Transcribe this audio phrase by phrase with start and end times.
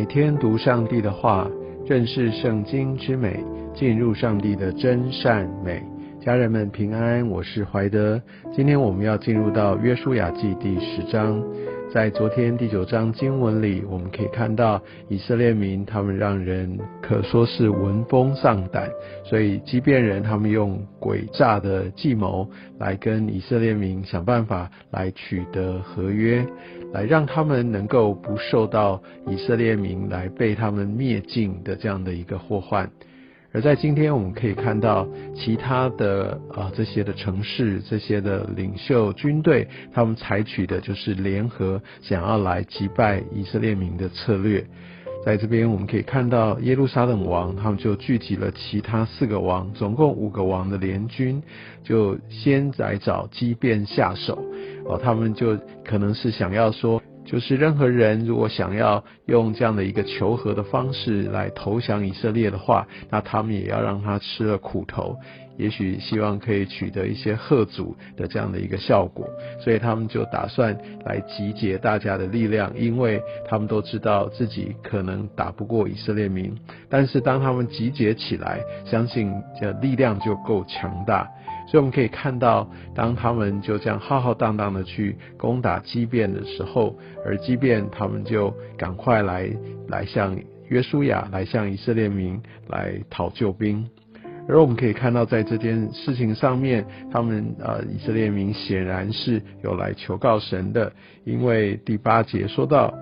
[0.00, 1.46] 每天读上帝的话，
[1.84, 5.82] 认识圣经之美，进入上帝的真善美。
[6.18, 8.18] 家人们平安，我是怀德。
[8.50, 11.38] 今天我们要进入到约书亚记第十章。
[11.92, 18.88] 在昨天第九章经文里，我们可以看到以色列民他们让人可说是闻风丧胆，
[19.24, 26.46] 所以即便人他们用诡诈的计谋来跟以色列民想办法来取得合约，
[26.92, 32.88] 来让他们能够不受到以色列民来被他们灭尽的这样的一个祸患。
[33.52, 44.64] 而在今天，我们可以看到其他的啊这些的城市、这些的领袖军队，他们采取的就是联合，想要来击败以色列民的策略。
[45.24, 51.42] 在这边，我们可以看到耶路撒冷王，他们就聚集了其他四个王，总共五个王的联军，
[51.82, 54.42] 就先来找基变下手。
[54.86, 57.02] 哦，他们就可能是想要说。
[57.30, 65.16] 就是任何人如果想要用这样的一个求和的方式来投降以色列的话，那他们也要让他吃了苦头，
[65.56, 69.28] 也许希望可以取得一些贺祖的这样的一个效果，
[69.60, 76.52] 所以他们就打算来集结大家的力量，因为他们都知道自己可能打不过以色列民，
[76.88, 81.30] 但是当他们集结起来，相信这力量就够强大。
[81.70, 89.48] 所以我们可以看到，当他们就这样浩浩荡荡的去攻打基变的时候，而基变他们就赶快来
[89.86, 93.88] 来向约书亚，来向以色列民来讨救兵。
[94.48, 100.92] 而我们可以看到，在这件事情上面，他们呃以色列民显然是有来求告神的，
[101.24, 102.92] 因为第八节说到，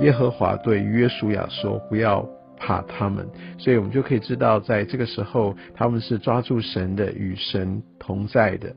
[0.00, 3.26] 耶和华对约书亚说：“不要。”怕他们，
[3.58, 8.74] 所以我们就可以知道，在这个时候他们是抓住神的，与神同在的。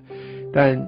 [0.54, 0.88] 但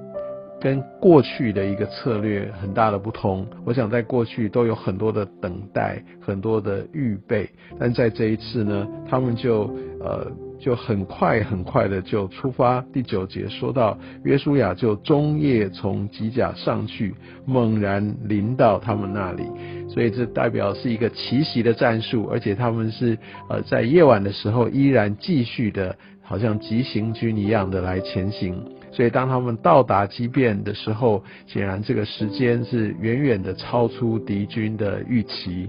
[0.60, 3.46] 跟过去的一个策略很大的不同。
[3.64, 7.48] 我想在过去都有很多的等待，很多的预备，
[7.78, 9.64] 但在这一次呢，他们就
[10.00, 10.30] 呃。
[10.62, 12.80] 就很快很快的就出发。
[12.92, 17.12] 第九节说到，约书亚就中夜从吉甲上去，
[17.44, 19.42] 猛然临到他们那里，
[19.88, 23.18] 所以这代表是一个奇袭的战术，而且他们是
[23.50, 28.64] 呃在夜晚的时候依然继续的，好像急行军一样的来前行。
[28.92, 35.68] 所以当他们到达基变的时候，显然这个时间是远远的超出敌军的预期。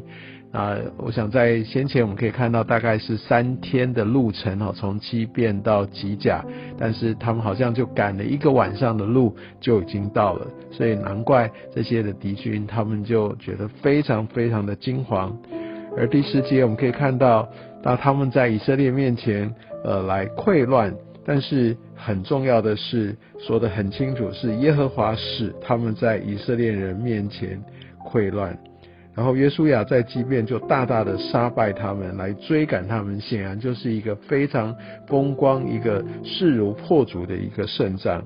[0.52, 6.46] 啊，我想在先前我们可以看到，大概是三天的路程哦，从七变到吉甲，
[6.78, 15.32] 但是他们好像就赶了一个晚上的路就已经到了，所以难怪这些的敌军他们就觉得非常非常的惊惶。
[15.98, 17.50] 而第十节我们可以看到，
[17.82, 19.52] 当他们在以色列面前
[19.84, 20.94] 呃来溃乱，
[21.26, 27.58] 但是很重要的是说的很清楚，是耶和华使他们在以色列人面前
[28.06, 28.58] 溃乱。
[29.16, 34.76] 然后约书亚在即便就大大的杀败他们，来追赶他们，显然就是一个非常
[35.08, 38.22] 风光、一个势如破竹的一个胜仗。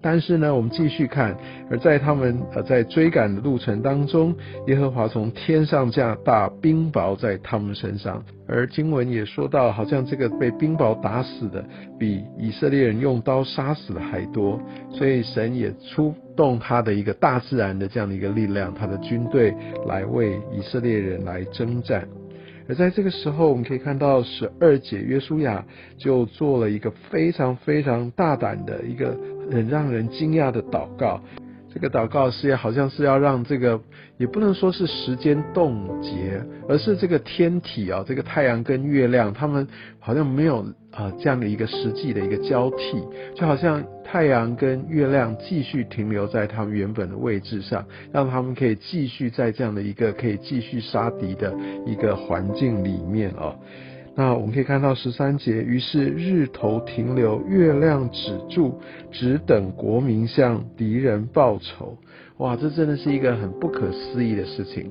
[0.00, 1.36] 但是呢，我们继续看，
[1.70, 4.34] 而在他们呃在追赶的路程当中，
[4.66, 11.64] 耶和华从天上降大冰雹在他们身上，而经文也说到，好像这个被冰雹打死的，
[11.98, 19.54] 比以色列人用刀杀死的还多，所以神也出动他的一个大自然的这样的一个力量，他的军队
[19.86, 22.06] 来为以色列人来征战。
[22.68, 25.64] 而在这个时候，我们可以看到十二姐约书亚
[25.96, 29.16] 就做了一个非常非常大胆的一个
[29.50, 31.20] 很让人惊讶的祷告。
[31.72, 33.78] 这个祷告是要好像是要让这个
[34.16, 39.68] 也不能说是时间冻结，而是这个天体啊，这个太阳跟月亮，他们
[39.98, 53.54] 好像没有啊这样的一个实际的一个交替，就好像太阳跟月亮继续停留在他们原本的位置上，让他们可以继续在这样的一个可以继续杀敌的一个环境里面啊。
[54.18, 58.80] 那我们可以看到十三节，于是日头停留，月亮止住，
[59.12, 61.98] 只等国民向敌人报仇。
[62.38, 64.90] 哇，这真的是一个很不可思议的事情。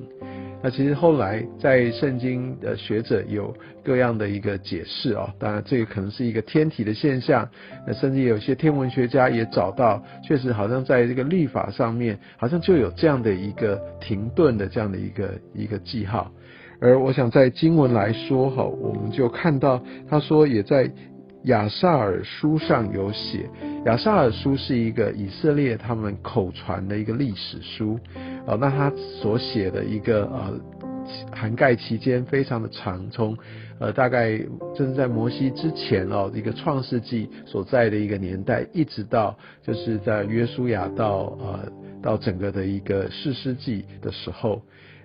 [0.62, 3.52] 那其实后来在圣经的学者有
[3.84, 7.48] 各样的一个解释哦，当然这个可能是一个天体的现象。
[7.86, 16.30] 那甚至有些天文学家也找到，确实好像在这个历法上面，好像就有这样的一个停顿的这样的一个一个记号。
[16.80, 20.90] 而我想在经文来说，哈，我们就看到他说也在
[21.44, 23.48] 亚萨尔书上有写，
[23.84, 27.98] 亚萨尔书是一个以色列他们口传的一个历史书，
[28.46, 30.60] 啊，那他所写的一个呃
[31.32, 33.36] 涵盖期间非常的长，从
[33.78, 34.38] 呃大概
[34.74, 44.60] 正在摩西之前哦一个创世纪所在的一个年代，一直到就是在约书亚到呃到整个的一个士师记的时候。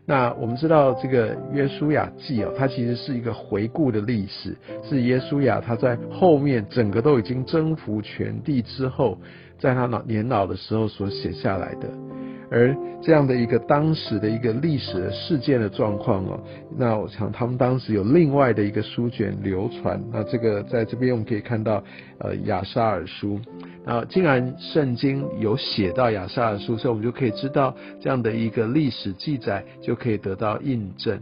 [0.06, 9.18] 那我们知道这个约书亚记哦，它其实是一个回顾的历史，是耶稣亚他在后面整个都已经征服全地之后，
[9.60, 11.88] 在他老年老的时候所写下来的。
[12.52, 16.38] 而这样的一个当时的一个历史事件的状况哦，
[16.78, 21.82] 那我想他们当时有另外的一个书卷流传，那这个在这边我们可以看到，
[22.18, 23.40] 呃，亚沙尔书，
[23.86, 31.18] 那既然圣经有写到亚沙尔书，所以我们就可以知道这样的一个历史记载就可以得到印证。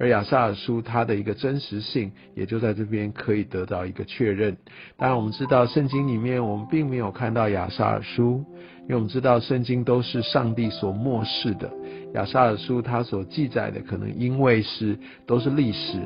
[0.00, 4.56] 而亚萨尔书它的一个真实性，也就在这边可以得到一个确认。
[4.96, 8.42] 当然，我们知道圣经里面我们并没有看到亚萨尔书，
[8.84, 11.70] 因为我们知道圣经都是上帝所漠视的。
[12.14, 15.98] 亚萨尔书它所记载的，可能因为是都是历史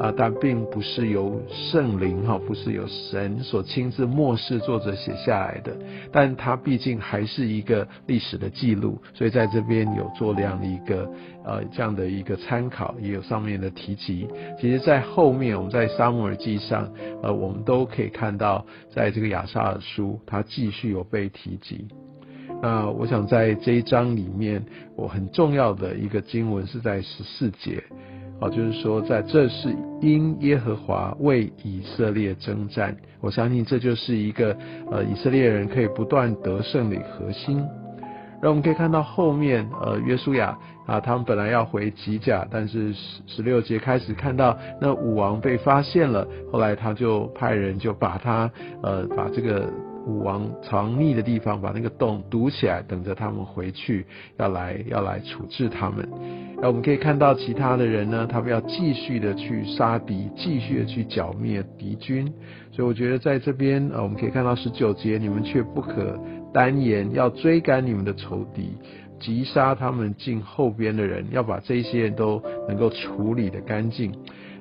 [0.00, 5.76] 啊，但并不是由圣灵哈，不是由神所亲自漠视作者写下来的。
[6.10, 11.08] 但它毕竟还是一个历史的记录，所以在这边有做这样的一个
[11.44, 14.26] 呃这样的一个参考，也有上面的提及。
[14.60, 16.92] 其实，在后面我们在撒母耳记上，
[17.22, 21.86] 呃，我们都可以看到，在这个亚萨尔书，它继续有被提及。
[22.62, 24.64] 那我想在这一章里面，
[24.94, 27.82] 我很重要的一个经文是在十四节，
[28.40, 34.56] 哦，就是说在这是因耶和华为以色列征战，我相信这就是一个
[34.92, 37.60] 呃以色列人可以不断得胜的核心。
[38.40, 40.56] 那我们可以看到后面，呃，约书亚
[40.86, 48.48] 啊，他们本来要回吉甲，但是十十六节开始看到那武王被发现了，后来他就派人就把他
[48.84, 49.68] 呃把这个。
[50.06, 54.06] 武王藏匿的地方，把那个洞堵起来，等着他们回去，
[54.38, 56.08] 要来要来处置他们。
[56.60, 62.26] 那我们可以看到其他的人呢，他们要继续的去杀敌，继续的去剿灭敌军。
[62.70, 66.18] 所以我觉得在这边，呃，我们可以看到十九节，你们却不可
[66.52, 68.76] 单言，要追赶你们的仇敌，
[69.20, 74.12] 击杀他们进后边的人，要把这些人都能够处理的干净。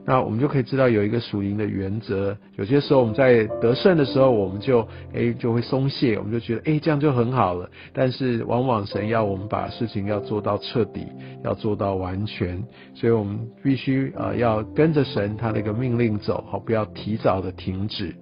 [0.05, 2.35] 那我们就可以知道有一个属灵的原则。
[2.57, 7.69] 有些时候我们在得胜的时候，我们就诶就会松懈，我们就觉得诶这样就很好了。
[7.93, 11.05] 但是往往神要我们把事情要做到彻底，
[11.43, 12.63] 要做到完全，
[12.95, 18.15] 所以我们必须呃要跟着神他那个命令走，好不要提早的停止。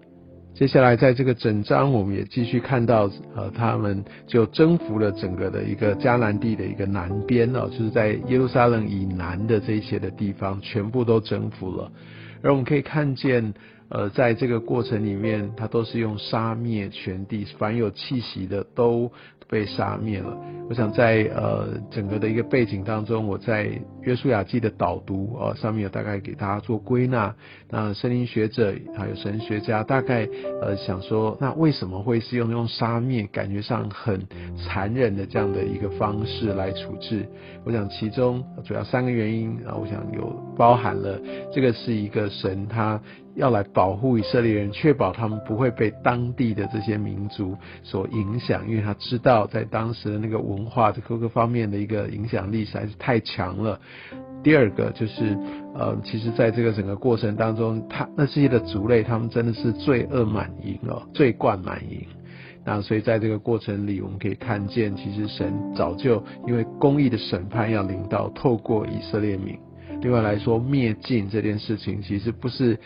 [0.59, 11.89] 接下来，在这个整章，我们也继续看到，呃，他们就征服了整个的一个迦南地的一个南边哦，就是在耶路撒冷以南的这些的地方，全部都征服了。
[12.43, 13.53] 而我们可以看见，
[13.87, 19.09] 呃，在这个过程里面，他都是用杀灭全地，凡有气息的都。
[19.49, 20.37] 被杀灭了。
[20.69, 23.71] 我想在呃整个的一个背景当中，我在
[24.03, 27.33] 约书亚记的导读呃上面有大概给大家做归纳。
[27.71, 30.29] 那森林学者还有神学家大概
[30.61, 34.21] 呃想说，那为什么会是用用杀灭，感觉上很
[34.55, 37.27] 残忍的这样的一个方式来处置？
[37.65, 41.19] 我想其中主要三个原因啊，我想有包含了
[41.51, 43.01] 这个是一个神他。
[43.39, 53.79] 要来保护以色列人，确保他们不会被当地的这些民族所影响，因为他知道在当时的那个文化的各个方面的一个影响力实在是太强了。
[54.43, 55.37] 第二个就是，
[55.73, 62.05] 呃，其实在这个整个过程当中，他那这些的族类，他们真的是罪恶满盈哦，罪贯满盈。
[62.65, 69.57] 那所以在这个过程里，我们可以看见，其实神早就因为公义的审判要临到，透过以色列民。
[70.01, 72.77] 另外来说，灭尽这件事情其实不是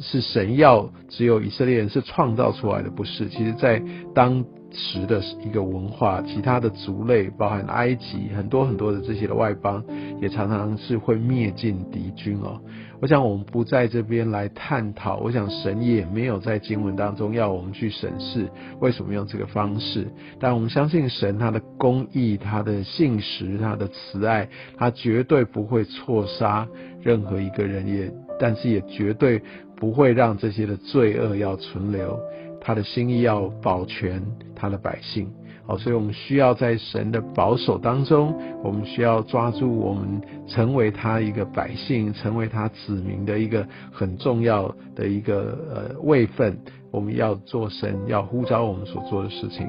[0.00, 3.28] 是神要只有以色列人是创造出来的，不是。
[3.28, 3.82] 其实，在
[4.14, 9.84] 当时的一个文化，其他的族类，包含埃及很多很多的这些的外邦，
[10.20, 12.60] 也常常是会灭尽敌军哦。
[13.00, 18.48] 我想我们不在这边来探讨，我想神也没有在经文当中要我们去审视
[18.80, 20.06] 为什么用这个方式，
[20.38, 26.66] 但我们相信神他的公义、他的信实、他的慈爱，他绝对不会错杀
[27.02, 29.42] 任何一个人，也但是也绝对
[29.76, 32.16] 不会让这些的罪恶要存留，
[32.64, 34.22] 他的心意要保全
[34.54, 35.28] 他的百姓。
[35.64, 46.58] 好，所以我们需要在神的保守当中，我们需要抓住我们成为他一个百姓，成为他子民的一个很重要的一个呃位份。
[46.90, 49.66] 我们要做神要呼召我们所做的事情。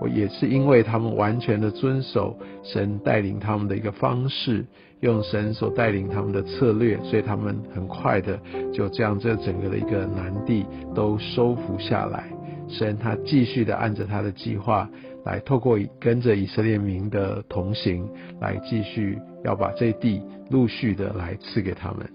[0.00, 4.64] 我也是因为他们完全的遵守神带领他们的一个方式，
[5.00, 8.38] 用神所带领他们的策略，所以他们很快的
[8.72, 12.24] 就这样这整个的一个南地都收服下来。
[12.68, 14.88] 神他继续的按着他的计划。
[15.24, 18.06] 来透过跟着以色列民的同行，
[18.42, 20.20] 来继续要把这地
[20.50, 22.06] 陆续的来赐给他们。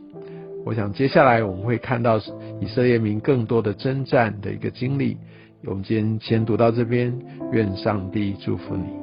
[0.63, 2.19] 我想接下来我们会看到
[2.61, 5.17] 以色列民更多的征战的一个经历。
[5.65, 7.13] 我们今天先读到这边，
[7.51, 8.98] 愿上帝祝福你。